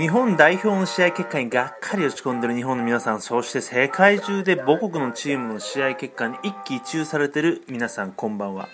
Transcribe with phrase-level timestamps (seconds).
[0.00, 8.70] 日本代表の試合結果にがっかり落ち込んでる日本の皆さん、そして世界中で母国のチームの試合結果に一喜一憂されてる皆さん、こんばんは。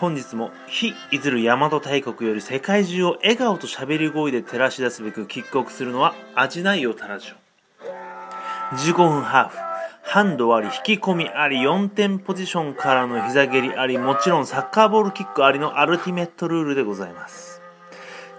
[0.00, 8.74] 本日も、非いずる大和大国より世界中を笑顔と喋り声で照らし出すべくキックオフするのは、味ないよタラジオ。
[8.74, 9.58] 15分ハーフ。
[10.02, 17.55] ハンドあり、引き込みあり、4点ポジションからの膝蹴りあり、もちろんサッカーボールキックありのアルティメットルールでございます。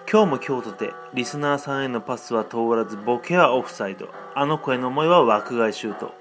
[0.10, 6.14] 今日も今日とて、リスナーさんへのパスは通らず、ボケはオフサイド、あの子への思いは枠外シュート。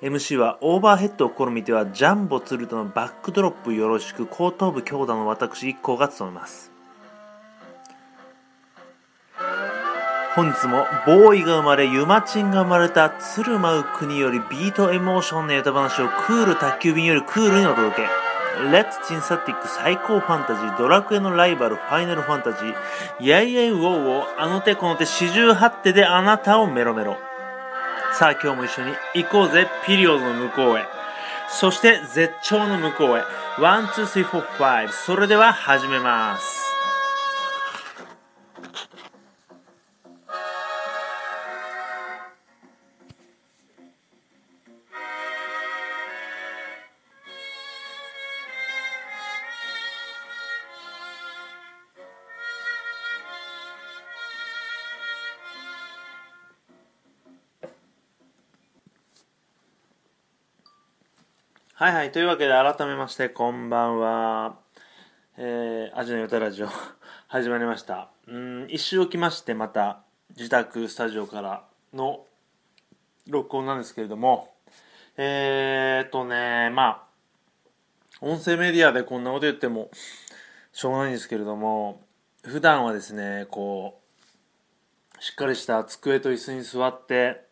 [0.00, 6.70] MC はオーバーヘッドを試みてはジャンボ鶴田のバックドロップよろしく後頭部強打の私一行が務めます。
[10.36, 18.29] 本日もボーイが生まれユマチンが生まれた鶴舞う国よりビートエモーションの歌話をクール宅急便よりクールにお届け。
[18.72, 22.74] レッツチンサティック最高ファンタジードラクエのライバルファイナルファンタジー
[23.26, 27.16] やいやいウォウをあの手この手四十八手であなたをメロメロ。
[28.12, 30.84] さあ今日も一緒に行こうぜピリオドの向こうへ。
[31.48, 33.22] そして絶頂の向こうへ。
[33.58, 34.92] ワンツースリーフォーファイブ。
[34.92, 36.59] それでは始めます。
[61.80, 64.58] はいはいというわけで改めましてこんばんは。
[65.38, 66.68] えー、アジの歌ラジオ
[67.26, 68.10] 始まりました。
[68.26, 70.02] うん一周置きましてまた
[70.36, 71.64] 自宅スタジオから
[71.94, 72.26] の
[73.28, 74.52] 録音なんですけれども
[75.16, 77.06] えーっとねまあ
[78.20, 79.90] 音声メディアでこんなこと言っても
[80.72, 82.02] しょうがないんですけれども
[82.44, 84.02] 普段はですねこ
[85.18, 87.48] うしっかりした机と椅子に座って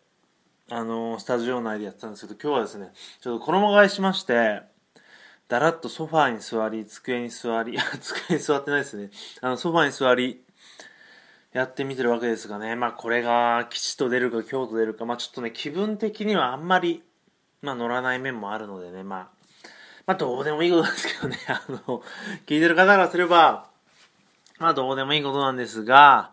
[0.71, 4.61] あのスタジオ内でやってたんですけど今日はですねちょっと衣替えしまして
[5.49, 9.11] だらっとソファーに座り机に座り 机に座ってないですね。
[9.41, 10.45] あのソファーに座り
[11.53, 17.03] やってみてるわけですがねまあこれが吉と出るか京と出るかまあちょっとね気分的にはあんまり
[17.62, 19.28] まあ乗らない面もあるのでねまあ
[20.07, 22.03] まあどうでもいいことなんですけどねあの
[22.47, 23.69] 聞いてる方からすれば
[24.59, 26.33] まあどうでもいいことなんですが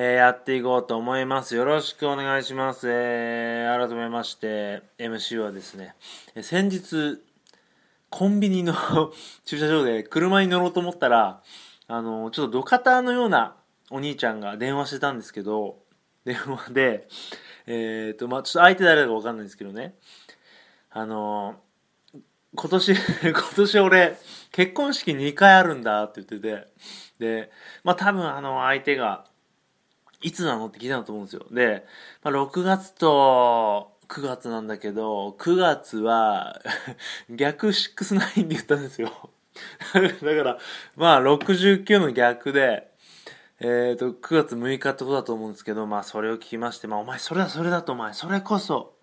[0.00, 1.56] えー、やっていこうと思います。
[1.56, 2.86] よろしくお願いします。
[2.88, 5.96] えー、改めまして、MC はですね、
[6.36, 7.20] え先日、
[8.08, 8.74] コンビニの
[9.44, 11.42] 駐車場で車に乗ろうと思ったら、
[11.88, 13.56] あの、ちょっと土方のような
[13.90, 15.80] お兄ちゃんが電話してたんですけど、
[16.24, 17.08] 電話で、
[17.66, 19.96] えっ、と、まあちょっと相手誰だかわかんないんですけどね、
[20.90, 21.56] あの、
[22.54, 22.92] 今年、
[23.32, 24.16] 今年俺、
[24.52, 26.68] 結婚式2回あるんだって言ってて、
[27.18, 27.50] で、
[27.82, 29.24] まあ多分あの相手が、
[30.20, 30.66] いつなの？
[30.66, 31.46] って聞いたんだと思うんですよ。
[31.50, 31.86] で、
[32.22, 36.60] まあ、6月と9月なんだけど、9月は
[37.30, 39.10] 逆69で言ったんですよ。
[39.94, 40.58] だから、
[40.96, 42.90] まあ69の逆で、
[43.60, 48.94] えっ、と、9月6日ってことだと思うんですけど、まあそれを聞きまして、まあお前それだそれだとお前、それこそ、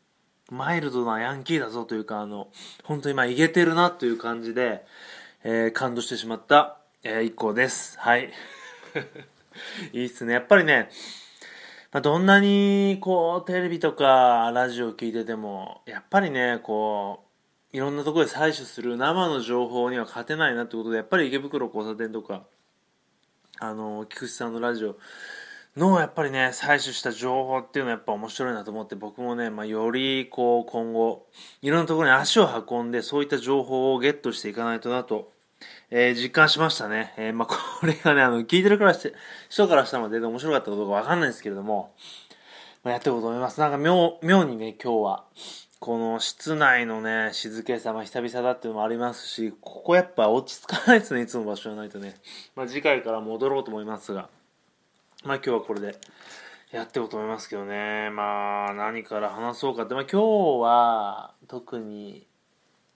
[0.50, 2.50] マイルドなヤンキーだぞというか、あの、
[2.84, 4.86] 本当にまあいけてるなという感じで、
[5.44, 8.00] えー感動してしまった、えー一行です。
[8.00, 8.32] はい。
[9.94, 10.34] いいっすね。
[10.34, 10.90] やっぱりね、
[11.92, 17.24] まあ、どんなにこうテレビとかラジオ聞いててもやっぱりねこ
[17.74, 22.44] ういろんなところで採取する生の情報には勝てないなってことでやっぱり池袋交差点とか
[23.60, 24.98] あの菊池さんのラジオ
[25.78, 31.28] のやっぱりね採取した情報っていうのはやっぱ面白いなと思って僕もね、まあ、よりこう今後
[31.62, 35.32] いろんなところに足を運んでそういった情報をゲットしていかないとなと
[35.92, 37.14] えー実感しましたね。
[37.18, 39.14] えーまあ、これがね、あの、聞いてるからして、
[39.50, 41.94] 人からしたら全然面白かったことかわかんないですけれども、
[42.84, 43.60] まあ、やっていこうと思います。
[43.60, 45.26] なんか妙、妙にね、今日は、
[45.80, 52.16] この室内のね、静けさ、まあ、久々だっていうのもありますし、ここやっぱ落ち着かないですね、いつも場所じゃないとね。
[52.56, 54.30] まあ、次回から戻ろうと思いますが、
[55.24, 55.96] まあ、今日はこれで、
[56.72, 58.10] やっていこうと思いますけどね。
[58.10, 62.28] まあ、何から話そうかって、まあ、今日は、特に、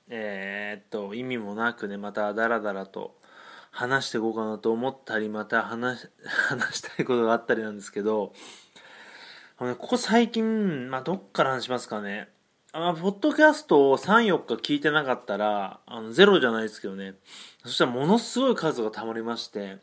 [0.10, 3.16] えーっと意味もなくねまたダラダラと
[3.72, 6.10] 話していこうかなと思ったりまた話
[6.50, 8.34] 話したいことがあったりなんですけど
[9.58, 12.30] ここ最近、まあ、どっから話しますかね。
[12.72, 17.16] あポッドキャストを34日聞いてなかったらあのゼロじゃないですけどね。
[17.66, 19.80] そしたらものすごい数がたまりまして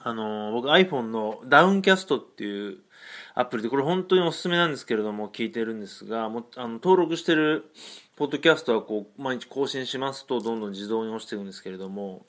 [0.00, 2.78] あの僕 iPhone のダウンキャストっていう
[3.34, 7.70] アプリでこれ本当におすすめなんですけれども聞いてるんですがもあの登録してる
[8.16, 12.24] ポッドキャストはこう毎日更新しますとどんどん自動に落ちていくんですけれども、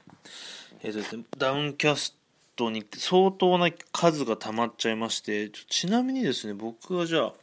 [0.83, 2.17] えーとですね、ダウンキャス
[2.57, 7.33] トに相当な数が溜まっちゃいましてちなみにですね僕はじゃあ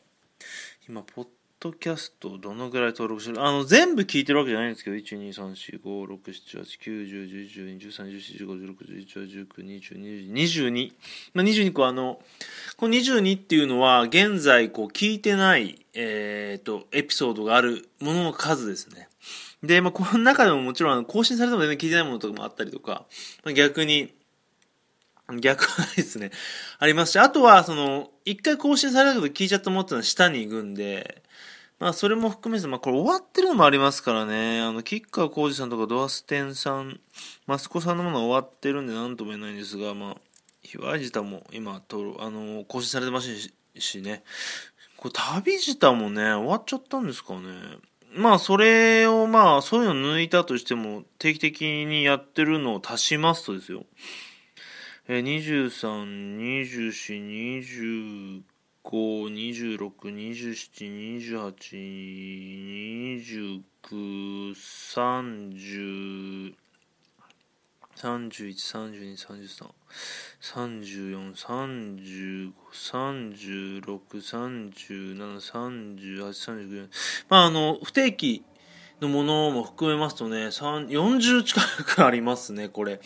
[0.86, 1.28] 今ポッ
[1.64, 3.42] ドキャストどのぐらい登録してる？
[3.42, 10.92] あの全部聞いてるわけじゃないんですけど1、2、3、4、5、6、7、8、9、10、11、12、13、14、15、16、18、19、20、22。
[11.32, 12.20] まあ、22個あの、
[12.76, 19.08] この22っていうのは現在こう聞いてないえっ、とエピソードがあるものの数ですね
[19.62, 23.06] で、まあ、この中でももちろん更新されても全然聞いてないものとかもあったりとか、
[23.42, 24.12] まあ、逆に
[25.40, 26.30] 逆はないですね。
[26.78, 31.22] ありますし、あとは、その、一回更新されたけど聞いちゃったものってのは下に行くんで、
[31.84, 34.62] まあ、それも含めて、まあ、これ終わってるのもありますからね。
[34.62, 36.98] あの、吉川浩司さんとかドアステンさん、
[37.46, 40.16] マスコさんのものは終わってるんで何とも言えないんですが、まあ、
[40.62, 43.28] ひわいじたも今、とあの、更新されてます
[43.78, 44.24] しね。
[44.96, 47.50] これ、旅自体もね、終わっちゃったんですかね。
[48.14, 53.84] まあ、それを、まあ、そういうの抜いたとしても、定期的にやってるのを足しますとですよ。
[55.06, 58.53] えー、23、24、25、
[58.84, 61.48] 5、26、27、28、
[63.88, 66.54] 29、30、
[67.96, 69.72] 31、32、33、
[70.40, 76.90] 34、35、36、37、38、39、
[77.30, 78.44] まあ、あの、不定期
[79.00, 83.00] のものも含めますとね、40近くありますね、これ。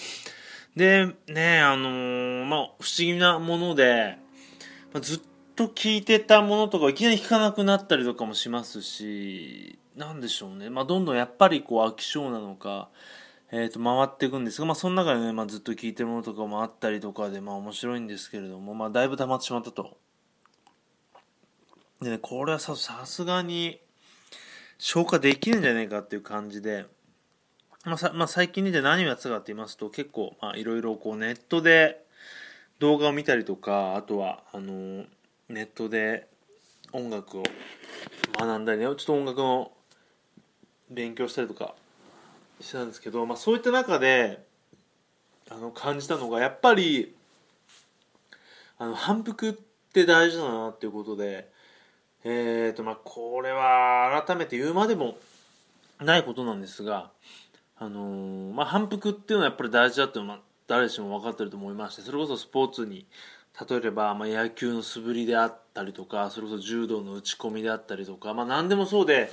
[0.74, 4.18] で、ね、あのー、まあ、不思議なもので、
[4.92, 5.20] まあ、ずっ
[5.58, 10.70] と聞いてたものとかいきなり聞かなくなったりとかもしますし、なんでしょうね。
[10.70, 12.90] まあ、どんどんやっぱりこう飽き性なのか、
[13.50, 19.96] えっ、ー、と、回っていくんですが、まあ、その中でね、まあ、ずっと聞いてるものとかもあったりとかで、まあ、面白いんですけれども、まあ、だいぶ溜まってしまったと。
[22.00, 23.80] でね、これはさ、さすがに、
[24.78, 26.86] 消化できるんじゃないかっていう感じで、
[27.84, 32.04] まあさまあ、最近で何をやってたかって言いますと、結構、まあ、いろいろこう、ネットで
[32.78, 35.06] 動画を見たりとか、あとは、あのー
[35.48, 36.28] ネットで
[36.92, 37.42] 音楽を
[38.38, 38.84] 学んだりね。
[38.84, 39.72] ちょっと音楽の
[40.90, 41.74] 勉強したりとか
[42.60, 44.44] してたんですけど、まあ、そういった中で
[45.50, 47.14] あの感じたのがやっぱり
[48.78, 49.52] あの反復っ
[49.92, 51.48] て大事だなっていうことで
[52.24, 55.16] えーとまあこれは改めて言うまでも
[56.00, 57.10] ないことなんですが
[57.78, 63.06] あのー、まあ反復っていうのはやっぱり大事だっていうのは誰しも分かってると思いましてそれこそスポーツに
[63.66, 69.30] 例えば、まあ、野球の素振りであったりとかそれこそ柔道の打ち込みであったりとか、まあ、何でもそうで、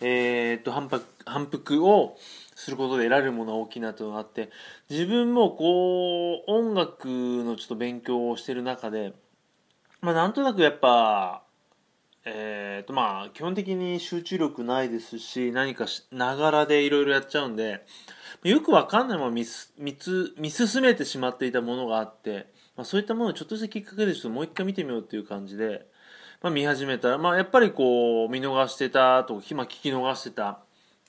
[0.00, 2.16] えー、っと反復反復を
[2.54, 4.50] することで得られるものは大きいなというのがあって
[4.88, 9.12] 自分もこう音楽のちょっと勉強をしてる中で、
[10.00, 11.42] まあ、なんとなくやっぱ
[12.24, 17.86] えーとまあ、基本的に集中力ないですし何かしながらでいろいろやっちゃうんで
[18.44, 19.46] よくわかんないまま見
[19.78, 19.96] 見
[20.36, 22.46] 見進めてしまっていたものがあって
[22.80, 25.86] まあ、そういったものをちょっとしたきっかけでちょっともう一回見てみようっていう感じで、
[26.40, 27.10] まあ、見始めた。
[27.10, 30.60] ら、まあ、やっぱりこう見逃してたとか、まあ、聞き逃してた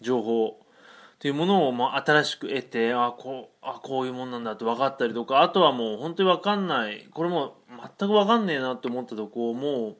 [0.02, 7.08] 情報っていうものをまあ新しく得てあこうあこういうもんなんだって分かったりとかあとはもう本当に分かんない。
[7.14, 9.96] これも全く分かんねえなって思ったとこをも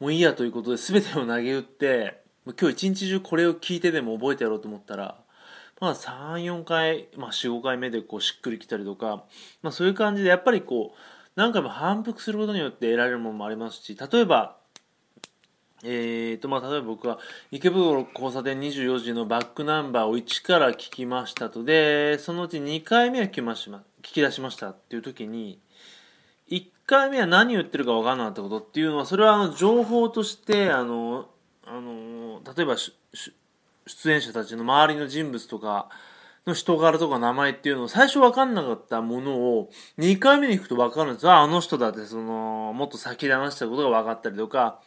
[0.00, 5.16] うもういいやということで全てを投げ打って今日一日中これを聞いてでも覚えてやろうと思ったら
[5.80, 9.24] まあ、3、4回、まあ、4、5回目でこうしっくりきたりとか、
[9.62, 10.98] まあ、そういう感じでやっぱりこう
[11.36, 14.56] 何回も反復することによって得られるものもありますし例えば
[15.82, 17.18] えーとまあ、例えば僕は
[17.50, 25.58] 池袋交差点24時のバックナンバーを1から聞きましたとでそのうち2回目は聞きまし聞き出しましたっていう時に
[26.50, 31.28] 1回目は何言ってるか分からなかったことっていうのはそれはあの情報としてあの
[31.66, 32.76] あの例えば
[33.90, 35.88] 出演者たちの周りの人物とか
[36.46, 41.32] の人柄とか名前っていうのを最初分かんなかったものを2回目に行くと分かるんですよ。
[41.32, 44.80] あの人だってその、もっと先で話したことが分かったりとか、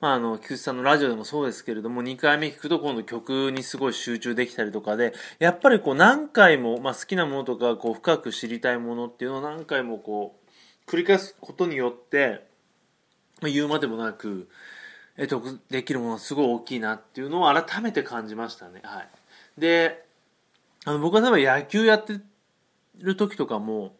[0.00, 10.38] まあ、あの、菊池さんのラジオでもそうですけれども、2回目聞くと今度曲にすごい集中できたりとかで、やっぱりこう何回も、まあ、好きなものとか、こう深く知りたいものっていうのを何回もこ
[10.86, 12.46] う、繰り返すことによって、
[13.40, 14.48] まあ、言うまでもなく、
[15.16, 18.80] 得得できるものすごい大きいなっていうのを改めて感じましたね。
[18.84, 19.08] はい。
[19.58, 20.04] で、
[20.84, 22.20] あの僕は例えば野球やって
[22.98, 23.96] る時とかも、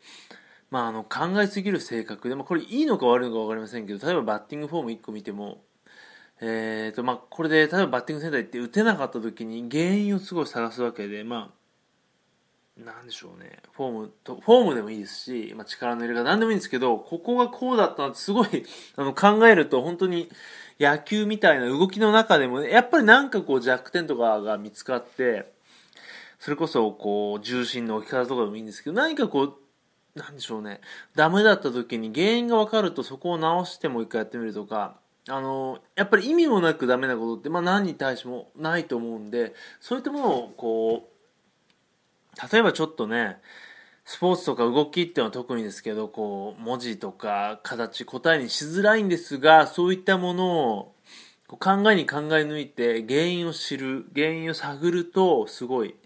[0.70, 5.62] まあ、あの考えすぎる性格で、まあ、これいいのか悪いのか分かりませんけど例えばバッティングフォーム1個見ても、
[6.40, 11.56] えーとまあ、これで例えばバッティングセンター行って打てなかった時に原因をすごい探すわけでまあ
[12.84, 18.64] なんでしょうねフォームとフォームでもいいですし、まあ、力の入れ方何でもいいんですけどここがこうだったなってすごい
[18.96, 20.28] あの考えると本当に
[20.78, 25.52] 野球みたいな動きの中でも、ね、やっぱりなんかこう弱点とかが見つかって、
[26.38, 30.80] それこそこう重心の置き方とかでもいいんですけど、何かこう、なんでしょうね、
[31.14, 34.96] ダメだった時に原因が分かるとそこを直してもう一回やってみるとか、
[35.28, 43.38] あの、やっぱり意味もなくダメなことって、まあ何に対してもないと思うんで、そういったものをこう、例えばちょっとね、
[44.08, 50.94] スポーツとか動きっていうのは特にですけど、こう、文字とか形、答えにしづらいんですが、そういったものを
[51.48, 55.96] 考えに考え抜いて原因を知る、原因を探ると、すごい、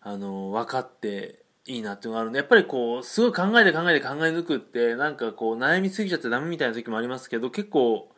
[0.00, 8.10] あの、分かっていいなっていうのがあるんで、やっぱりこう、すごい考えて考えて考え抜くって、なんかこう、悩みすぎちゃってダメみたいな時もありますけど、結構、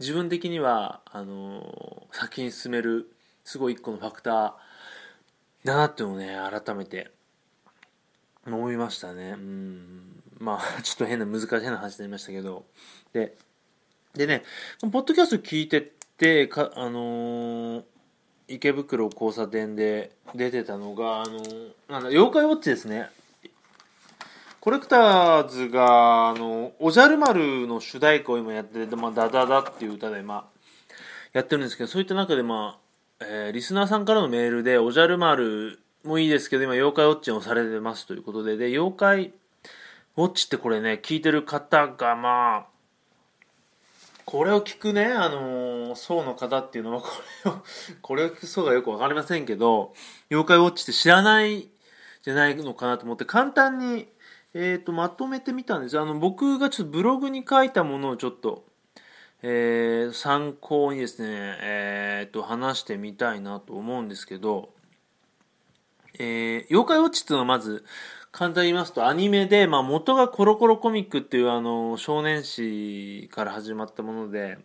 [0.00, 3.12] 自分的には、あの先に進める、
[3.44, 4.52] すごい一個のファクター
[5.64, 7.10] だなっていうのをね、改めて
[8.46, 9.30] 思いましたね。
[9.30, 10.22] うん。
[10.38, 12.64] まあ、 ちょっと変な、難しいな話になりましたけど。
[13.12, 13.36] で、
[14.14, 14.42] でね、
[14.80, 17.84] ポッドキャスト聞いてて、か、あのー、
[18.48, 21.38] 池袋交差点で出てたのが、あの、
[21.88, 23.10] なんだ、妖怪ウォッチですね。
[24.60, 30.44] コレクターズが、あの、おじゃる丸の主題歌を今やってて、まあ、ダダダっていう歌で、まあ、
[31.32, 32.78] やってるんですけど、そういった中で、ま
[33.20, 39.32] あ、えー、リスナーさんからのメールで、おじゃる丸もいいですけど、今、妖怪ウォッチをされてますということで、で、妖怪
[40.16, 42.66] ウォッチってこれね、聞いてる方が、まあ、
[44.24, 47.08] これを聞くね、あのー、層の方っていうのは、こ
[47.44, 47.62] れを、
[48.02, 49.94] これを聞く層がよくわかりませんけど、
[50.30, 51.68] 妖怪ウォッチって知らない
[52.22, 54.08] じゃないのかなと思って、簡単に、
[54.54, 58.64] えっ、ー、と、まとめてみたんですあの、僕がちょっとブログに書いたものをちょっと、
[59.42, 61.28] えー、参考にですね、
[61.60, 64.72] えっ、ー、と、話してみたいなと思うんですけど、
[66.18, 67.84] えー、妖怪ウォッチっていうのはまず、
[68.32, 74.58] 簡単に言いますと、アニメで、まあ、元がコロコロコミックっていうあの、少年誌から始まったもので、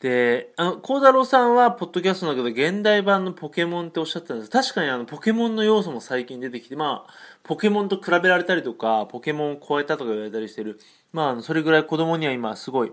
[0.00, 4.50] で、あの、孝太郎さんは、ポッドキャストだけど、現代版のポケモンっておっしゃってたんです。
[4.50, 10.78] 確かにあの、ポケモンの要素も最近出てきて、まあ、ポケモンと比べられたりとか、ポケモンを超えたとか言われたりしてる。
[11.12, 12.92] まあ、それぐらい子供には今、すごい、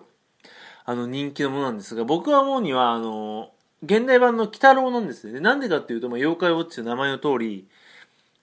[0.84, 3.52] あの、人気のものなんですが、僕が思うには、あの、
[3.84, 5.40] 現代版の鬼太郎なんですね。
[5.40, 7.68] なんでかっていうと、まあ、妖怪ウォッチの名前の通り、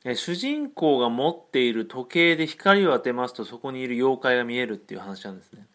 [0.04, 5.66] え主人公が持っている時計で光を当てますと、そこにいる妖怪が見えるっていう話なんですね。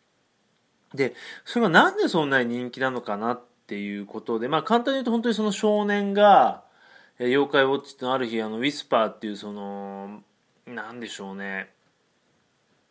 [0.93, 6.63] で、それがなんでそんなに人気なのかなっていうことで、まあ簡単に言うと本当にその少年が、
[7.19, 10.21] え妖怪ウォッチってのある日、あの、ウィスパーっていうその、
[10.65, 11.69] なんでしょうね、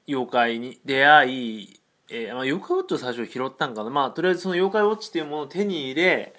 [0.08, 3.90] 妖怪に出会い、えー、まあ、妖怪ウォッチを最初拾ったんかな。
[3.90, 6.34] まあ、とりあえずその妖怪ウォッチっていうものを手に入れ、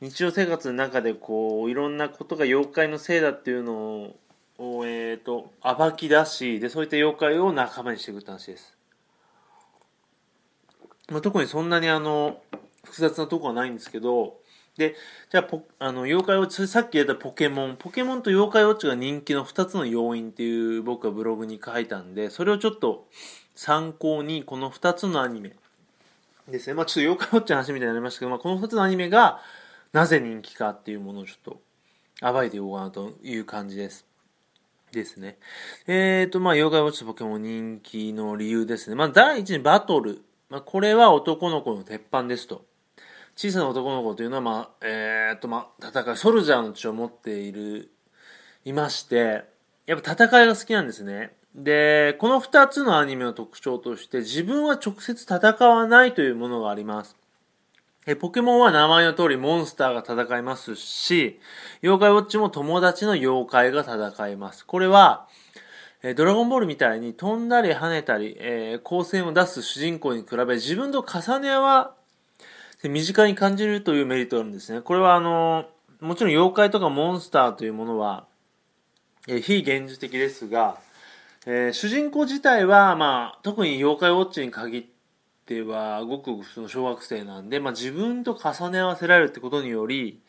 [0.00, 4.12] 日常生活の中でこう、いろんなことが妖怪のせいだっていうの
[4.58, 8.76] を、えっ、ー、と、暴き出し、で、そういった妖怪を仲間にしていくって話です。
[11.10, 12.40] まあ、特にそんなにあの、
[12.84, 14.38] 複雑なとこはないんですけど、
[14.76, 14.94] で、
[15.30, 23.08] じゃあポ、あの、妖怪ウォッチ、さっき言ったポケモン、ポケモンと妖怪ウォッチが人気の2つの要因っていう僕はブログに書いたんで、それをちょっと
[23.58, 25.50] 参考に、この2つのアニメ
[26.48, 26.74] ですね。
[26.74, 29.40] まあちょっと妖怪ウォッチの話みたいになりましたけど、まあこの2つのアニメが
[29.92, 31.60] なぜ人気かっていうものをちょっと
[32.32, 34.06] 暴いていこうかなという感じです。
[34.92, 35.38] ですね。
[35.88, 38.94] えーと、まあ妖怪ウォッチとポケモン人気の理由ですね。
[38.94, 40.22] まあ第一にバトル。
[40.50, 42.64] まあ、これは男の子の鉄板ですと。
[43.34, 47.90] 小さな男の子というのは、まあ、えー、っと、まあ、戦い、ソルジャーの血を持っている、
[48.64, 49.44] いまして、
[49.86, 51.32] やっぱ戦いが好きなんですね。
[51.54, 57.16] で、この二つのアニメの特徴として、自分は直接戦わないというものがあります。
[58.06, 61.40] え、ポケモンは名前の通りモンスターが戦いますし、
[61.82, 64.64] 妖怪ウォッチも友達の妖怪が戦います。
[64.64, 65.26] これは、
[66.02, 71.94] えドラゴンボールみたいに飛んだり跳ねたり、えー、光線を出す主人公に比べ自分と重ね合わ
[72.78, 74.80] せ身近に感じるというメリットがあるんですね。
[74.80, 75.66] これはあの
[76.00, 78.26] もちろん妖怪とかモンスターというものは、
[79.26, 80.78] え、非現実的ですが、
[81.50, 84.84] えー、主人公自体は、まあ、特に妖怪ウォッチに限っ
[85.46, 90.20] ては、ごくごく普通の小学生なんで、まあ、自分と重ね合わせられるってことにより、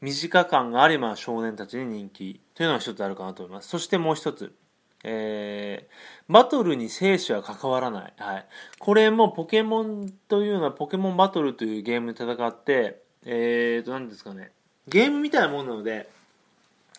[0.00, 3.68] 身近感があり、ま、少年たちに人気というのが一つあるかなと思います。
[3.70, 4.54] そしてもう一つ。
[5.02, 8.12] えー、バトルに生死は関わらない。
[8.16, 8.46] はい。
[8.78, 14.52] これもポケモンというのはポケモンバトルというゲームで戦って、えーと、何ですかね。
[14.86, 16.08] ゲームみたいなものなので、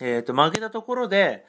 [0.01, 1.45] えーと、負けたところで、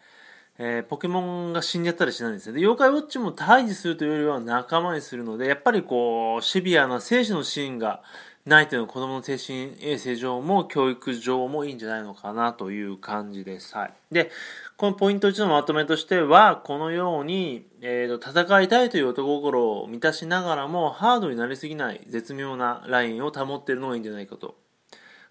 [0.63, 2.53] えー、ポケモンが死んじゃったりしないんですよ。
[2.53, 8.03] で、妖怪ウォッチも退治するというよりは仲間にするので、やっぱりこう、シビアな生死のシーンが
[8.45, 13.75] ないというのは子供の精神衛生上も教育上もいいんじゃないのかなという感じです。
[13.75, 13.93] はい。
[14.13, 14.31] で、
[14.77, 24.57] このポイント1のまとめとしては、このように、えーと、戦いたいという男心を満たしながらも、ハードになりすぎない絶妙なラインを保っているのがいいんじゃないかと。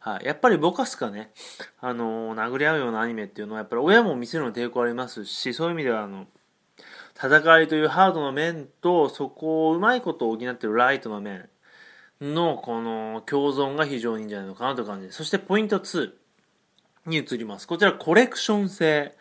[0.10, 0.26] はい。
[0.26, 1.32] やっぱりぼかすかね、
[1.80, 6.28] あのー、殴り合うようなアニメっていうのは、やっぱり親も見せるの抵抗ありますし、そういう意味では、あの、
[7.22, 11.50] 戦いというハードの面とそこをうまいことを補っているライトの面
[12.22, 16.12] のこの共存が非常にいいんじゃないのかなという感じそしてポイント2
[17.08, 17.68] に移ります。
[17.68, 19.18] こちらコレクション性。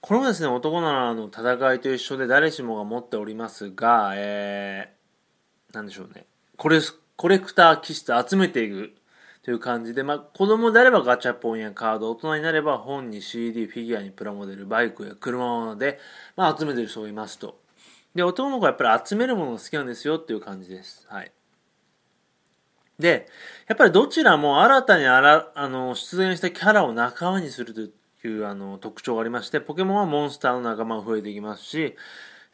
[0.00, 6.26] これもですね男ならの戦いと一緒で誰しもが持っておりますがえー、なんでしょうね。
[6.56, 6.80] これ
[7.16, 8.92] コレクター気質集めていく。
[9.46, 16.00] という感じで、まあ、子供であればガチャポンやカード、大人になれば本に CD、フィギュアにプラモデル、バイクや車で、
[16.34, 17.60] まあ、集めてる人がいますと。
[18.12, 21.06] で、男の子はやっぱり集めるものが好きなんですよっていう感じです。
[21.08, 21.30] はい。
[22.98, 23.28] で、
[23.68, 27.82] やっぱりどちらも新たにあらあの出現したキャラを仲間にすると
[28.26, 31.94] いうあの特徴がありまして、ポケモンはモンスターの仲間が増えていきますし、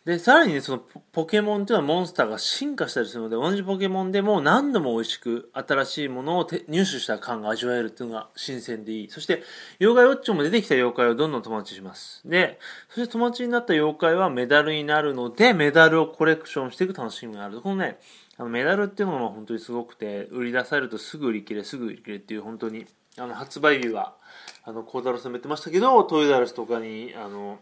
[0.05, 0.83] で、さらにね、その
[1.13, 9.11] ポケモンというのはモンスターが進化したりするので、同じポケモンでも何度も美味しく新しいものを入手した感が味わえるっていうのが新鮮でいい。
[9.11, 9.45] そして、
[9.79, 12.29] 妖怪ウォッチも出てきた妖怪をどんどん友達します。
[12.29, 17.61] で、そして友達になった妖怪はメダルになるので、メダルをコレクションしていく楽しみがある。
[17.61, 18.01] このね、
[18.39, 22.87] あのメダルっていうのが本当にすごくて、売り出されるとすぐ売り切れ、すぐ売り切れっていう本当に、
[23.19, 24.17] あの、発売日は、
[24.65, 27.61] あの、孝太郎さんも言ってましたけど、トイザラスとかに、あの、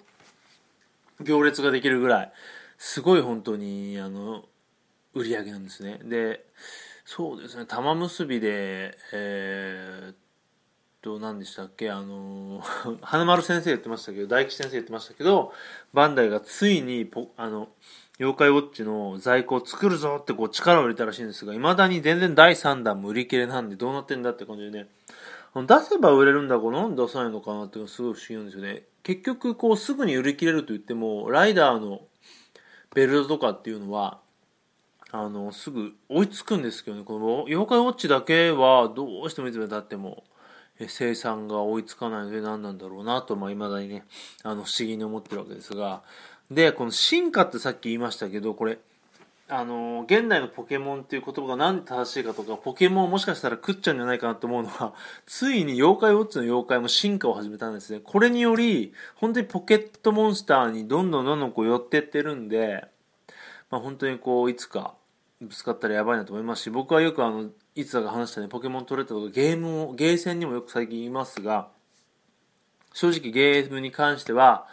[1.22, 2.32] 行列ができるぐらい。
[2.78, 4.44] すごい本当にあの
[5.14, 6.00] 売り上げなんですね。
[6.04, 6.46] で
[7.04, 7.66] そうですね。
[7.66, 10.14] 玉結びでえー、
[11.02, 11.90] と何でしたっけ？
[11.90, 12.62] あの
[13.02, 15.52] 花丸先生言ってましたけど大吉先生言ってましたけど
[15.92, 17.68] バンダイがついにポあの
[18.18, 24.88] 妖怪ウォッチの在庫を作るぞってこう力を入れたらしいんですがいまだに全然第3弾も売り切れなんでどうなってんだって感じでね
[25.54, 28.82] 出せば売れるんだこうなんで出さないのかなってのがすごい不思議なんですよね。
[29.02, 32.02] 結局こうすぐに売り切れると言ってもライダーの
[32.94, 34.20] ベルトとかっていうのは
[35.10, 37.02] あのすぐ追いつくんですけどね。
[37.04, 40.22] この妖怪ウォッチだけはどうしてもいつまでたっても
[40.86, 44.04] 生産が追いつかないので何なんだろうなと、まあ、未だにね
[44.42, 46.02] あの不思議に思ってるわけですが。
[46.50, 48.78] でこの進化ってさっき言いましたけどこれ
[49.52, 54.94] あの現代のポケモンっていう言葉が何で正しいかとかポケモンもしかしたら食っちゃうんじゃないかなと思うのは
[55.26, 58.00] ついに妖怪ウォッチの妖怪も進化を始めたんですね。
[58.00, 62.86] これにより本当にポケットモンスターにどんどんどんどんこう寄ってってるんで、
[63.70, 64.94] まあ、本当にこういつか
[65.40, 71.70] ぶつかったらやばいなと思いますし僕はよくあのいつだか話したねポケモン取れたとかゲームをゲーセンにもよく最近言いますが
[72.92, 74.66] 正直ゲームに関しては、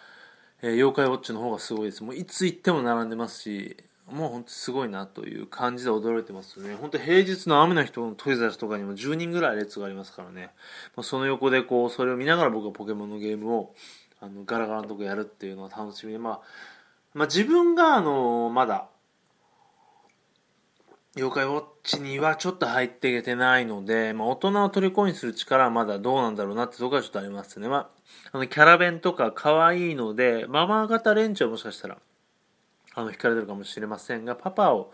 [0.61, 2.03] えー、妖怪ウォッチの方がすごいです。
[2.03, 3.77] もういつ行っても並んでますし
[4.11, 6.75] もう本当すごいなという感じで驚いてますね。
[6.75, 10.51] 本当平日の雨の人のトイザらスとかにも10人ぐらい列がありますからね。
[10.95, 13.75] まあ、その横でこう、それを見ながら僕はポケモンのゲームを、
[14.21, 16.41] あの、ガラガラのとこやるっていうのは楽しみで、まあ、
[17.13, 18.87] まあ自分があの、まだ、
[21.17, 27.67] 妖怪ウォッチにはちょっと入っていけてないので、まあ、大人を虜にする力はまだどうなんだろうなってところはちょっとありますね。
[27.67, 27.89] まあ、
[28.31, 31.97] あのキャラ弁とか可愛いので、ママ型連中はもしかしたら
[32.97, 34.91] あの惹かれてるかもしれませんがパパを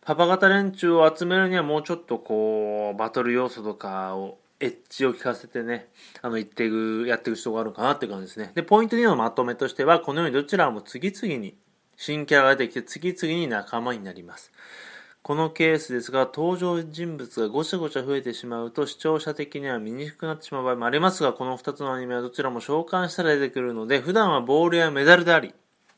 [0.00, 5.88] パパ型連中を集めるにはもうちょっとこうバトル要素とかをエッジを効かせてね、
[6.20, 8.52] あの、言っていく、やっていく人があるかなって感じですね。
[8.54, 11.56] で、ポイント2のまとめとしては、このようにどちらも次々に、
[11.96, 14.52] 新キャラが出てきて、次々に仲間になります。
[15.22, 25.54] このケースですが、登場人物がごちゃごちゃ増えてしまうと、視聴者的には見にくくなってしまう場合もありますが、この2つのアニメはどちらも召喚したら出てくるので、普段はボールやメダルであり、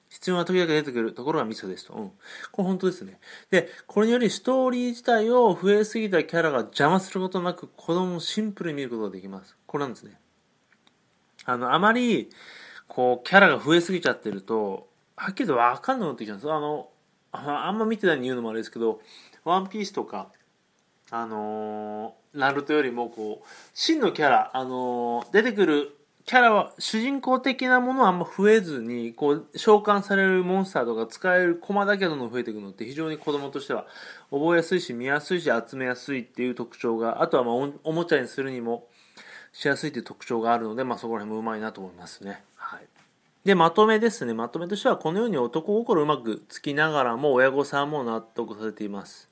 [0.09, 1.95] 必要な時だけ出てくるところがミソですと。
[1.95, 2.09] うん。
[2.53, 3.19] これ本当ですね。
[3.51, 9.57] で、これによりストーリー自体を増えすぎたキャラが邪魔することなく子供をシンプルに見ることができます。
[9.67, 10.19] これなんですね。
[11.47, 12.31] あの、あまり、
[12.87, 16.88] こう、キャラが増えすぎちゃってると、はっきりとわかんなくなってきちゃうんですあの、
[17.33, 19.01] あんま見てないに言うのもあれですけど、
[19.45, 20.31] ワンピースとか、
[21.11, 33.87] あのー、ナルトよりもこう、真のキャラ、あのー、出てくるキャラは主人公的なものはあんま増えずにこう召喚されるモンスターとか使える駒だけどんどん増えていくのって非常に子供としては
[34.30, 38.87] 覚えやすいし見やすいし集めやすいっていう特徴があとはまあおもちゃにするにも
[39.52, 42.42] しやすいっていう特徴があるので、まあ、そこら辺もうまいなと思いますね。
[42.56, 42.87] はい、
[43.44, 49.28] でまとめですねまとめとしてはこのように男心うまくつきながらも親御さんも納得させています。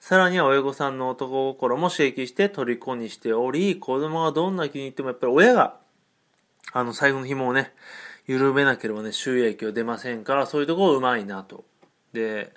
[0.00, 5.85] さらには親御さんの男心も刺激して虜にしており子供がどんな気に入ってもやっぱり親が
[6.72, 7.72] あの、最後の紐をね、
[8.26, 11.64] 緩めなければね、収益は出ませんから、そういうところうまいなと。
[12.12, 12.52] で、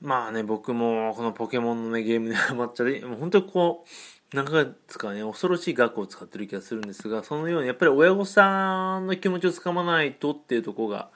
[0.00, 3.84] まあね、僕もこのポケモンのね、ゲームにハマっちゃって、もう本当にこ
[4.32, 11.10] う、なんかですかね、恐ろしい額を使ってる気がするんですが、そのようにやっぱり親御さんの気持ちをつかまないとっていうとこが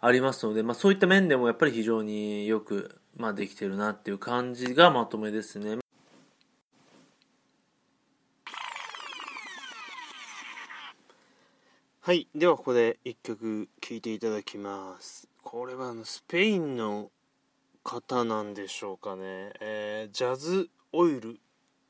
[0.00, 5.83] ありますので、まあそういった面でもやっぱり非常によく、まあできてるなっていう感じがまとめですね。
[12.06, 12.28] はい。
[12.34, 15.26] では、ここで一曲聴いていただきます。
[15.42, 17.10] これはあのスペインの
[17.82, 21.40] 方なんでしょうかね、えー、ジャズオイル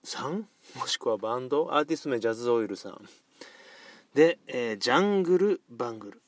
[0.05, 0.47] さん？
[0.79, 1.67] もしくはバンド？
[1.75, 3.09] アーティスト名ジャズオイルさん
[4.15, 6.23] で、えー、ジャングル・バングル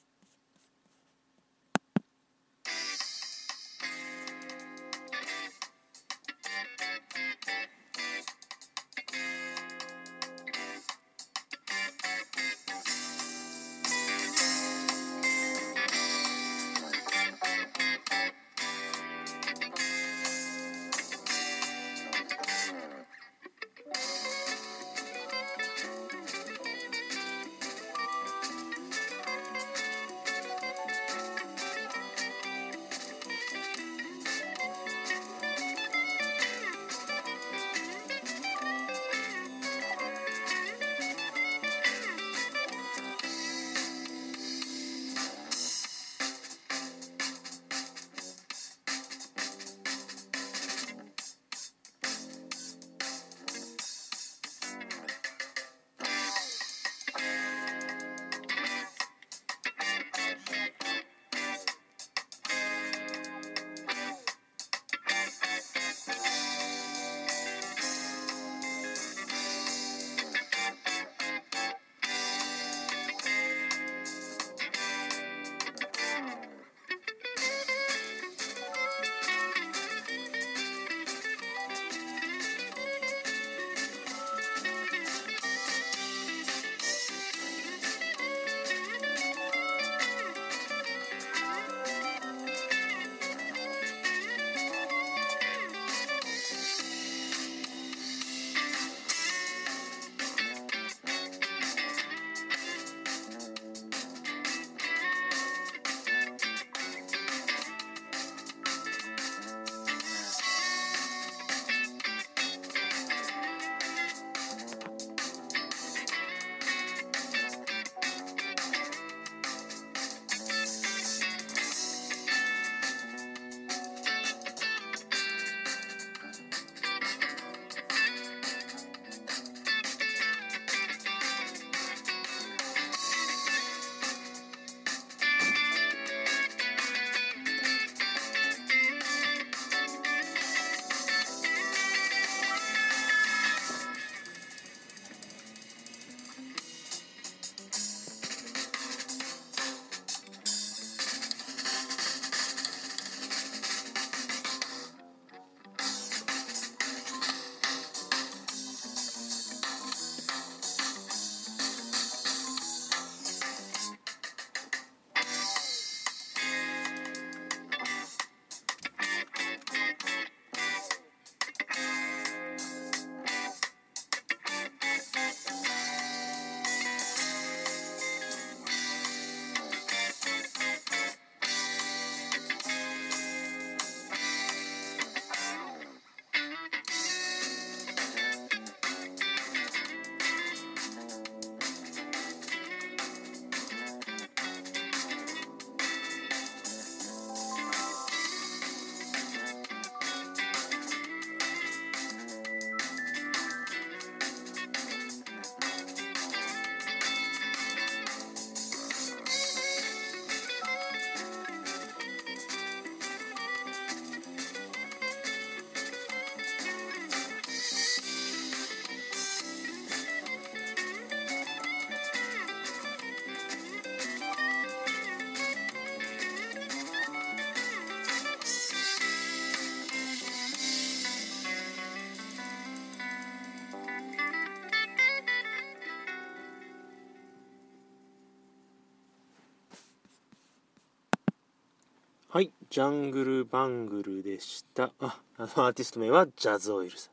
[242.69, 244.91] ジャングルバングルでした。
[245.01, 247.13] あ、あのアーティスト名はジャズオイルさん。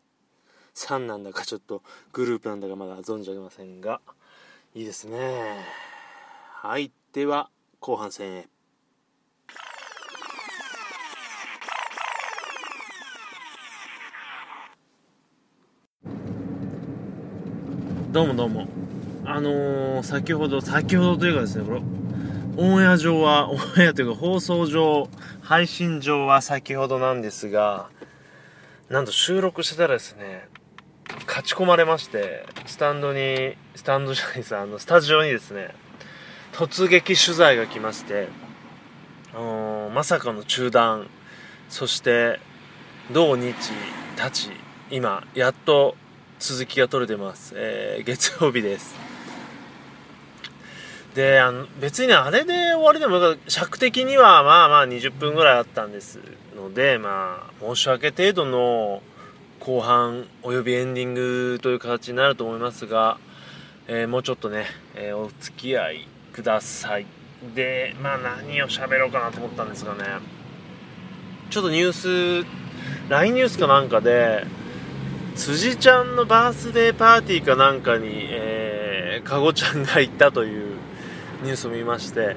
[0.73, 4.01] さんなんだかちょっとグループなんだかまだ存じ上げませんが、
[4.73, 5.63] いいですね。
[6.53, 8.47] はい、では後半戦へ。
[18.11, 18.67] どうもどうも。
[19.25, 21.81] あのー、先ほど、先ほどというかですね、これ、
[22.57, 25.09] オンエア上は、オンエアというか放送上、
[25.43, 27.89] 配信上は先ほどなんですが、
[28.89, 30.47] なんと収録してたらですね、
[31.27, 35.75] 勝ち込まれまして、スタンドに、スタンドじゃないです、あの、スタジオにですね、
[36.53, 38.29] 突撃取材が来まして、
[39.93, 41.07] まさかの中断
[41.67, 42.39] そして
[43.11, 43.55] 土日
[44.15, 44.51] たち
[44.91, 45.95] 今やっと
[46.39, 49.02] 続きが取れてます、えー、月曜日です。
[51.15, 56.19] であの別にねあれで終わりでも尺的にはまあまあ20分ぐらいあったんです
[56.55, 59.01] のでまあ申し訳程度の
[59.59, 63.17] 後半およびエンディングという形になると思いますが、
[63.87, 67.05] えー、もうちょっとね、えー、お付き合いください。
[67.55, 70.03] でまあ何を喋ろうかなと思ったんですがね。
[71.49, 72.47] ちょっとニュース
[73.09, 74.45] LINE ニュースかなんかで
[75.35, 80.77] 辻ちゃんのバースデーパーティーかなんかに、えー、かごちゃんが行ったという
[81.43, 82.35] ニュースを見まして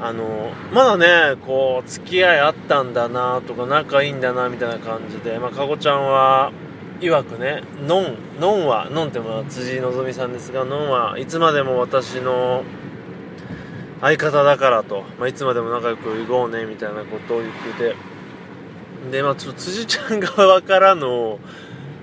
[0.00, 6.52] あのまだねこう付き合いあったんだなとか仲いいんだなみたいな感じで、まあ、かごちゃんは
[7.00, 12.62] 曰くねのんのんはのんってまあ辻希美さんですがのんはいつまでも私の
[14.00, 17.96] 相方だからと、まあ、いつまでも仲良くいこうねみたいなことを言ってて
[19.10, 21.38] でまあちょっと辻ちゃん側からの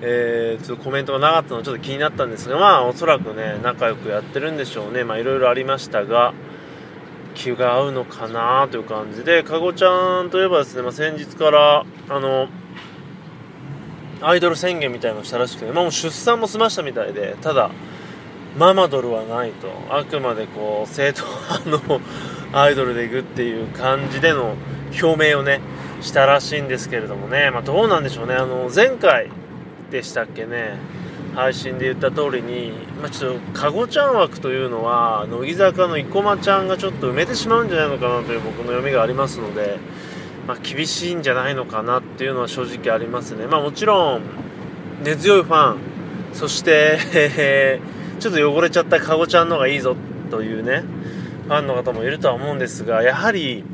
[0.00, 5.04] えー、ちょっとコメントがなかったのちょっと気になったんですが、まあ、おそらくね、仲良くやってるんでしょうね。
[5.04, 6.34] まあ、いろいろありましたが、
[7.34, 12.48] 気が合うのかなという感じで、かごちゃんといえばですね、まあ、先日から、あの、
[14.20, 17.70] アイドル宣言みたいなのしたらしくて、まあ、もう出産も済ましたみたいで、ただ、
[18.56, 21.28] ママドルはないと、あくまでこう、正統
[21.66, 22.00] 派の
[22.52, 24.54] アイドルでいくっていう感じでの
[25.02, 25.60] 表明をね、
[26.00, 29.28] したらしいんですけれどもね、まあ、どうなんでしょうね、あの、前回、
[29.94, 30.76] でしたっけね。
[31.36, 39.78] 配信で言った通りに、まあ、ちょっとかごちゃん枠というのは乃木坂の生駒ちゃんがちょっと埋めてしまうんじゃないのかなという僕の読みがありますので、
[40.46, 44.22] まあ、厳しいんじゃないのかなっていうのは正直ありますね、まあ、もちろん
[45.02, 45.78] 根強いファン
[46.32, 47.78] そして、
[48.18, 49.96] ちょっと汚れちゃったかごちゃんの方がいいぞ
[50.30, 50.82] というね
[51.46, 53.64] ファンの方もいるとは思うんですがやはり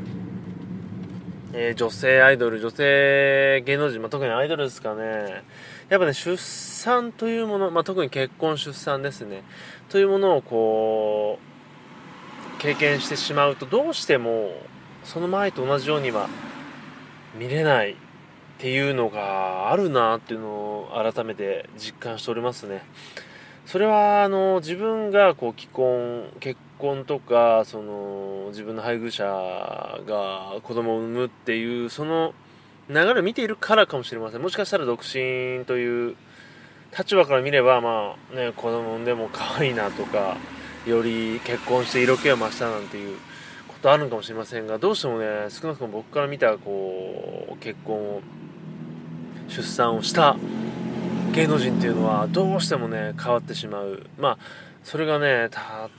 [1.53, 5.43] えー、女性アイドル、女性芸能人、まあ、特にアイドルですかね、
[5.89, 9.43] やっぱね、出産というもの、まあ、特に結婚、出産ですね、
[9.89, 11.39] というものをこ
[12.57, 14.51] う、経験してしまうと、どうしても、
[15.03, 16.29] その前と同じようには
[17.37, 17.95] 見れないっ
[18.59, 22.83] ていうのがあるなっていうのを改めて実感しておりますね。
[23.71, 32.33] それは、あの、自分がこう、既婚、結婚とか、その、自分の配偶者が子供を産むっていう、その、
[32.89, 34.41] 流れを見ているからかもしれません。
[34.41, 36.15] もしかしたら独身という
[36.97, 40.35] 立場から見ればまあね子供産んでも可愛いなとか
[40.85, 43.17] より結婚して色気を増したなんていう
[43.67, 48.21] ことあるのかもしれませんがどうしてもね少なくとも僕から見たこう結婚を
[49.47, 50.35] 出産をした
[51.31, 54.03] 芸能人っていうのはどうしてもね変わってしまう。
[54.19, 54.37] まあ
[54.83, 55.89] それがねた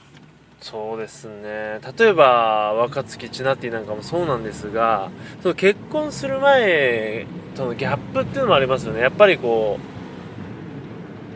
[0.60, 1.80] そうですね。
[1.98, 5.10] 例えば若槻千奈ティなんかもそうなんですが
[5.42, 9.00] その結婚する前とのギャップっていうのもありますよね。
[9.00, 9.78] やっぱりこ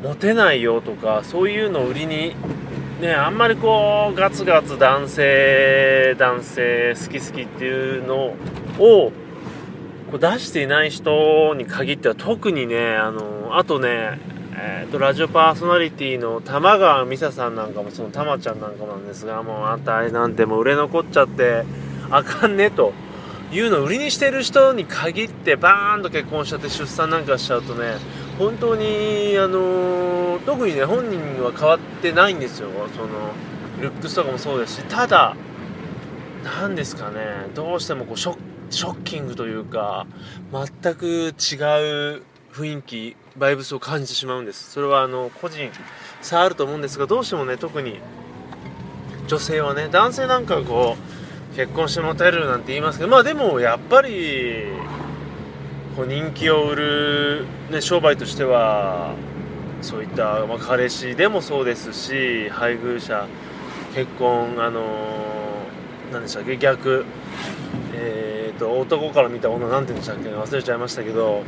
[0.02, 2.36] うモテないよとかそういうのを売りに
[3.00, 8.36] ねあんまりこうガツガツ男性男性好き好きっていうの
[8.78, 9.12] を
[10.10, 14.18] こう出していない人に限っては特にねあのあとね
[14.58, 21.64] えーと、ラジオパーソナリティの玉川美沙さんなんかもその玉ちゃんなんかなんですがもうあんたあれなんてもう売れ残っちゃって
[22.10, 22.94] あかんねと
[23.52, 27.96] いうのを売りにしてる人に限ってバーンと結婚しちゃって出産なんかしちゃうとね
[28.38, 32.70] 本当にあのー、特にね本人は変わってないんですよ。
[32.96, 33.32] その
[33.80, 35.36] ルックスとかもそうですしただ
[36.44, 40.06] 何ですかねどうしてもこうショッショッキングというか
[40.52, 44.70] 全く違う雰囲気バイブスを感じてしまうんです。
[44.70, 45.70] それはあの個人
[46.22, 48.00] 差あると思うんですがどうしてもね特に
[49.28, 50.96] 女性はね男性なんかこ
[51.52, 54.64] う結婚してもたえるなんて言いますけどまあでもやっぱり
[55.96, 59.14] こう人気を売る、ね、商売としては
[59.82, 63.26] そういった、まあ、彼氏でもそうですし配偶者
[63.94, 64.82] 結婚あの
[66.12, 67.04] 何でしたっけ逆。
[67.98, 71.42] えーと、男から見た女なんて言うんでしたっけ忘れちゃいましたけど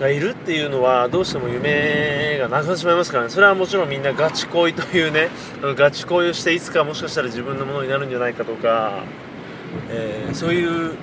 [0.00, 3.30] がいるっていうのはどうしても夢がなくなってしまいますからね。
[3.30, 5.28] それはもちろんみんなガチ恋というね
[5.76, 9.04] ガチ恋をしていつかもしかしたら自分のものになるんじゃないかとか、
[9.90, 10.96] えー、そういう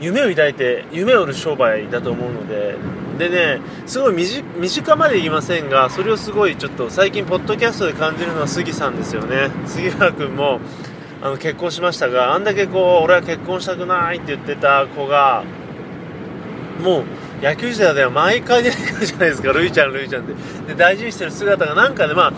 [0.00, 2.76] 夢を抱いて夢を売る商売だと思うので。
[3.20, 9.50] でねすごい身近まで言いませんがそれをすごいちょっと最近ポッドキャストで感じるのは杉さんですよね。
[9.66, 10.58] 杉原君も
[11.22, 15.44] あの結婚しましたがあんだけこう俺は結婚したくないって言ってた子が
[16.82, 17.04] もう
[17.42, 20.34] 野球時代では毎回出てくるじゃないですか、ルイちゃん、ルイちゃんって。
[20.68, 22.32] で、大事にしてる姿がなんかね、まあ、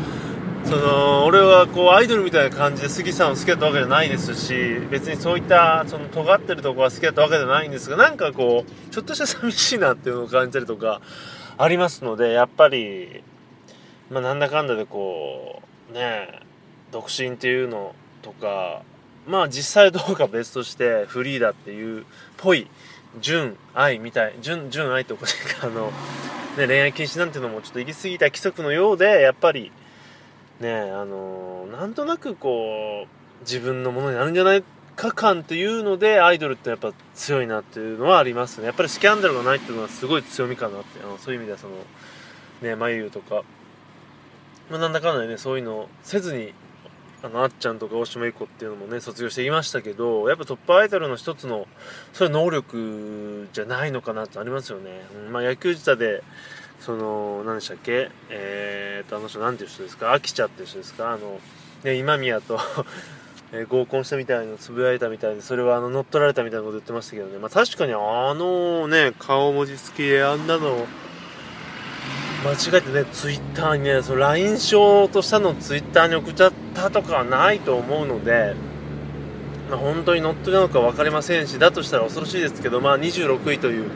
[0.64, 4.54] その俺はこうアイドルみたいな感じで杉さんを好きだったわけじゃないですし
[4.90, 11.00] 別にそういったその尖ってるとこが好きだったわけじゃないんですがなんかこうちょっとした寂しいなっていうのを感じたりとか
[11.58, 13.24] ありますのでやっぱり
[14.08, 16.40] まあなんだかんだでこうね
[16.92, 18.82] 独身っていうのとか
[19.26, 22.06] まあ実際どうか別としてフリーだっていう
[22.36, 22.68] ぽい
[23.20, 25.92] 純愛みたい純純愛っておかしいかあの、
[26.56, 29.70] ね、恋愛禁止なんていうのもちょっと行き過ぎた規則のようでやっぱり
[30.60, 34.64] ねあのなんとなくこう自分のものになるんじゃない
[34.96, 38.66] か感っていうのでアイドルってやっぱ強いなっていうのはありますね。
[38.66, 41.74] やっぱりスキャンダルがないっていうのはすごい強みかなってあのそういう意味ではその
[42.62, 43.42] ね眉とか、
[44.70, 46.52] まあ、なんだかんだでねそういうのせずに
[47.24, 51.68] あのあっちゃんとか大島優子っていうのもね卒業していましたけどやっぱトップアイドルの一つの
[52.12, 54.90] それ能力じゃないのかなってありますよね、
[55.26, 56.24] うん、まあ野球自体で
[56.80, 58.10] その何でしたっけ？
[58.28, 60.10] えー、とあの人何ていう人ですか？
[60.10, 61.12] 飽きちゃってる人ですか？
[61.12, 61.38] あの、
[61.84, 62.58] ね、今宮と
[63.54, 70.86] え合コンしたみたいなつぶやいたみたいでそれはあの乗っ取られたみたいなこと言ってましたけどね、まあ、確かにあのね顔文字付きであんなの
[72.44, 78.56] 間違えてねツイッターにねその LINE 証としたのをツイッターに送っちゃったとかはないと思うので、
[79.70, 83.90] まあ、本当に乗っ取りなのか分かりませんしだとしたら恐ろしいですけど、まあ、26位という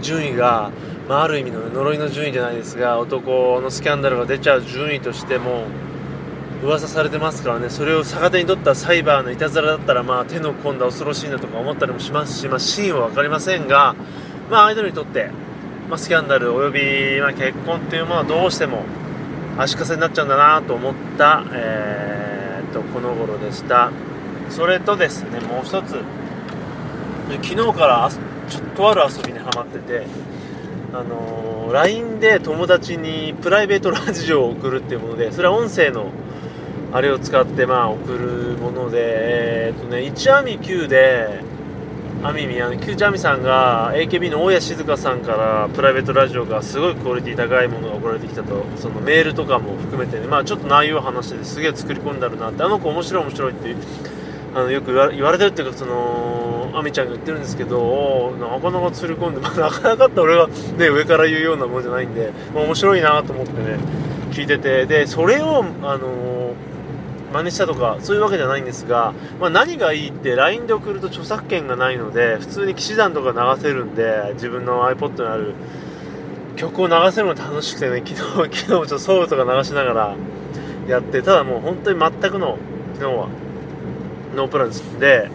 [0.00, 0.72] 順位が、
[1.08, 5.66] まあ、ある意味の呪いの順位じゃないですが男のスキャンダルが出ちゃう順位としても
[6.64, 13.94] 噂されてますからねそれを逆手に取ったサイバーのいたずらだったら、まあ、手の込んだ恐ろしいなとか思ったりもしますし、まあ、真は分かりませんが、
[14.50, 15.30] まあ、アイドルにとって
[15.92, 18.82] まあ、スキャンダルおよび、まあ、結婚っていうものはどうしても
[19.58, 23.92] 足かせになっちゃうんだなと思った、えー、とこの頃でした。
[24.48, 26.02] それとですねもう一つ
[27.28, 28.10] 昨日から
[28.48, 30.06] ちょっとある遊びにはまってて
[30.94, 36.10] あのー、LINE で友達にプライベートラジオを送るっていうものでそれは音声の
[36.92, 41.51] あれを使ってまあ送るものでえっ、ー、とね1アミ9で
[42.24, 53.74] アミミあのキューチャミさんが AKB の大谷静香さんからプライベートラジオがすごいクオリティ高いものが送られてきたとそのメールとかも含めてね、まあ、ちょっと内容を話しててすげえ作り込んであるなってあの子面白い面白いって
[54.54, 63.78] あのよく言われてるっていうかそのアミちゃんが言ってるんですけどなかなか作り込んで、 まあ、なかなかって俺が、ね、上から言うようなものじゃないんで、まあ、面白いなと思ってね
[64.30, 64.86] 聞いてて。
[64.86, 66.31] でそれをあの
[67.32, 75.54] 真似したとかそういうわけじゃないんですが、まあ、何がいいって LINE で送ると著作権がないので普通に騎士団とか流せるんで自分の iPod にある
[76.56, 80.14] 曲を流せるの楽しくてね 昨日昨日ちょっとソウルとか流しながら
[80.88, 82.58] やってただもう本当に全くの
[82.94, 83.28] 昨日は
[84.36, 84.98] ノープランです。
[84.98, 85.30] で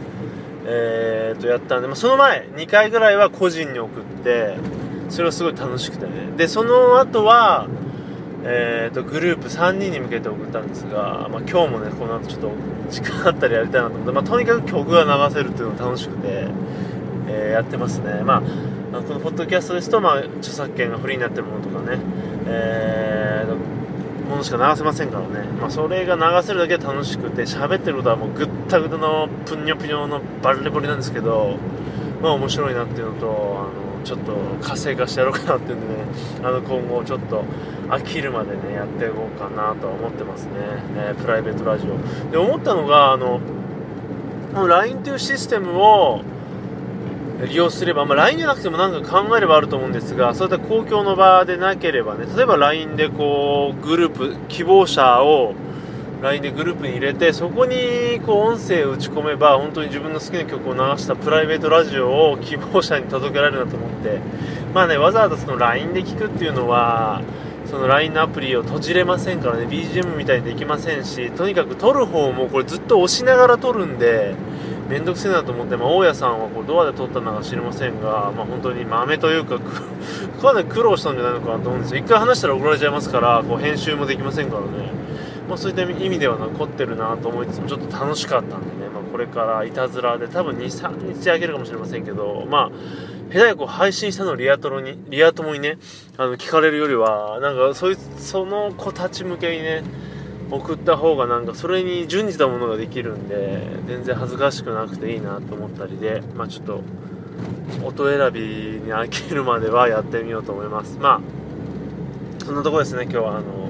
[0.70, 4.58] えー、とやったんで、まあ、その前2回ぐらいは個人に送って
[5.10, 6.12] それはすごい楽しくてね。
[6.36, 7.68] でその後は
[8.44, 12.52] えーと、グループ3人に向けて送ったんですが、まあ、今日もねこの後ちょっと
[12.90, 16.48] 時間あったらやりたいなと思って、まあ、とにかく曲が流せるっていうのが楽しくて、
[17.28, 18.24] えー、やってますね。
[18.24, 18.42] まあ
[19.02, 22.00] このポッドキャストですと、まあ、著作権がフリーになってるものとかね、
[22.48, 31.58] えー、ものしか流せませんからね、まあ、それが流せるだけで楽しくて喋ってることはもうぐったぐたのぷにょぷにょのバレボリなんですけど
[32.22, 36.04] まあ面白いなっていうのとあのちょっと活性化してやろうかなっていうんでね
[36.44, 37.44] あの今後ちょっと
[37.90, 40.52] 飽きるまでねやっていこうかなとは思ってますね、
[40.96, 42.32] えー、プライベートラジオ。
[42.32, 43.40] で思ったのがあの
[44.54, 46.22] LINE というシステムを
[47.46, 55.54] 利用すれば、まあ、LINE じゃなくても何か考えればあると思うんですがそういった公共の場でなければね例えば LINE でこうグループ希望者を
[56.22, 64.20] LINE でグループに入れてそこにこう音声を打ち込めば本当に自分の好きな曲を流したプライベートラジオを希望者に届けられるなと思って。
[64.74, 67.22] まあねわざわざその LINE で聞くっていうのは
[67.66, 74.36] その LINE のアプリを閉じれませんからね BGM みたいにできませんしとにかく撮る方もこれずっと押しながら撮るんで
[74.88, 79.60] 面倒くせえなと思って、まあ、大家さんはこうドアで撮ったのか知りませんが、まあ、本当に豆というか
[80.42, 82.00] かなり苦労したんじゃないのかなと思うんですよ。
[82.00, 84.97] 一回話したら怒られちゃいますからこう編集もできませんからね。
[85.48, 92.72] まあ、そういった意味では残ってるなと思いつつもちょっと楽しかったんでね、まあ、これからいたずらで多分23日あげるかもしれませんけどまあ
[93.32, 95.78] 下手にこう配信したのリアトロにリア友にね
[96.18, 99.84] あの聞かれるよりはなんかそいうその子たち向けにね
[100.50, 106.82] 送った方がなんかそれに準じたものができるんで全然恥ずかしくなくていいなと思ったりでまあちょっと
[107.84, 110.98] 音選びに飽きるまではやってみようと思います。
[110.98, 113.38] まあそんなとこですね今日は。
[113.38, 113.67] あの